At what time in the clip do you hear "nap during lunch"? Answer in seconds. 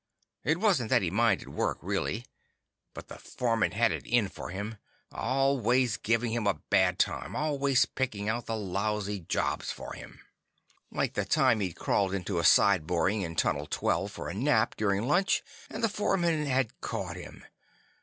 14.33-15.43